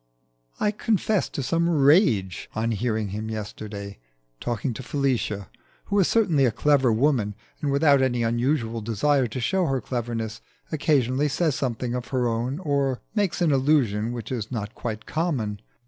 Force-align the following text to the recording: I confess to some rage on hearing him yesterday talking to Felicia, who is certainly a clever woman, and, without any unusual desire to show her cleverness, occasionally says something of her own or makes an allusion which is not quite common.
I 0.59 0.71
confess 0.71 1.29
to 1.29 1.43
some 1.43 1.69
rage 1.69 2.49
on 2.55 2.71
hearing 2.71 3.09
him 3.09 3.29
yesterday 3.29 3.99
talking 4.39 4.73
to 4.73 4.81
Felicia, 4.81 5.47
who 5.85 5.99
is 5.99 6.07
certainly 6.07 6.45
a 6.45 6.51
clever 6.51 6.91
woman, 6.91 7.35
and, 7.61 7.71
without 7.71 8.01
any 8.01 8.23
unusual 8.23 8.81
desire 8.81 9.27
to 9.27 9.39
show 9.39 9.67
her 9.67 9.79
cleverness, 9.79 10.41
occasionally 10.71 11.27
says 11.29 11.53
something 11.53 11.93
of 11.93 12.07
her 12.07 12.27
own 12.27 12.57
or 12.57 12.99
makes 13.13 13.43
an 13.43 13.51
allusion 13.51 14.11
which 14.11 14.31
is 14.31 14.51
not 14.51 14.73
quite 14.73 15.05
common. 15.05 15.61